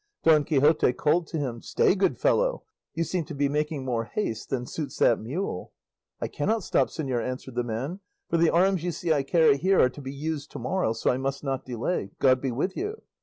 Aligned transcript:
Don 0.23 0.43
Quixote 0.45 0.93
called 0.93 1.27
to 1.27 1.37
him, 1.37 1.61
"Stay, 1.61 1.93
good 1.93 2.17
fellow; 2.17 2.63
you 2.95 3.03
seem 3.03 3.23
to 3.25 3.35
be 3.35 3.47
making 3.47 3.85
more 3.85 4.05
haste 4.05 4.49
than 4.49 4.65
suits 4.65 4.97
that 4.97 5.19
mule." 5.19 5.73
"I 6.19 6.27
cannot 6.27 6.63
stop, 6.63 6.87
señor," 6.87 7.23
answered 7.23 7.53
the 7.53 7.63
man; 7.63 7.99
"for 8.27 8.37
the 8.37 8.49
arms 8.49 8.83
you 8.83 8.91
see 8.91 9.13
I 9.13 9.21
carry 9.21 9.57
here 9.57 9.79
are 9.79 9.89
to 9.89 10.01
be 10.01 10.11
used 10.11 10.49
to 10.53 10.57
morrow, 10.57 10.93
so 10.93 11.11
I 11.11 11.17
must 11.17 11.43
not 11.43 11.65
delay; 11.65 12.09
God 12.17 12.41
be 12.41 12.51
with 12.51 12.75
you. 12.75 13.03